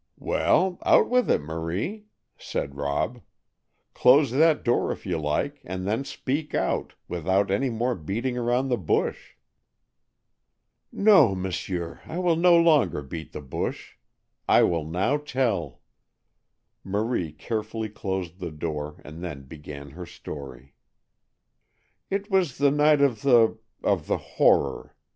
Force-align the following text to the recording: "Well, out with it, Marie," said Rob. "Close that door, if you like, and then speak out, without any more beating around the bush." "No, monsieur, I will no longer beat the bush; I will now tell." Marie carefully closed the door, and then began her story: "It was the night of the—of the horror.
"Well, 0.17 0.79
out 0.83 1.11
with 1.11 1.29
it, 1.29 1.41
Marie," 1.41 2.07
said 2.35 2.75
Rob. 2.75 3.21
"Close 3.93 4.31
that 4.31 4.63
door, 4.63 4.91
if 4.91 5.05
you 5.05 5.19
like, 5.19 5.61
and 5.63 5.85
then 5.85 6.05
speak 6.05 6.55
out, 6.55 6.95
without 7.07 7.51
any 7.51 7.69
more 7.69 7.93
beating 7.93 8.35
around 8.35 8.69
the 8.69 8.79
bush." 8.79 9.33
"No, 10.91 11.35
monsieur, 11.35 12.01
I 12.07 12.17
will 12.17 12.35
no 12.35 12.57
longer 12.59 13.03
beat 13.03 13.31
the 13.31 13.41
bush; 13.43 13.97
I 14.49 14.63
will 14.63 14.85
now 14.85 15.17
tell." 15.17 15.81
Marie 16.83 17.31
carefully 17.31 17.89
closed 17.89 18.39
the 18.39 18.49
door, 18.49 19.03
and 19.05 19.23
then 19.23 19.43
began 19.43 19.91
her 19.91 20.07
story: 20.07 20.73
"It 22.09 22.27
was 22.31 22.57
the 22.57 22.71
night 22.71 23.01
of 23.01 23.21
the—of 23.21 24.07
the 24.07 24.17
horror. 24.17 24.95